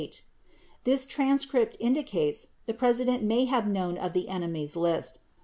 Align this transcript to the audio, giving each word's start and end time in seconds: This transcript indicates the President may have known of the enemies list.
This 0.83 1.05
transcript 1.05 1.77
indicates 1.79 2.47
the 2.65 2.73
President 2.73 3.21
may 3.21 3.45
have 3.45 3.67
known 3.67 3.99
of 3.99 4.13
the 4.13 4.29
enemies 4.29 4.75
list. 4.75 5.19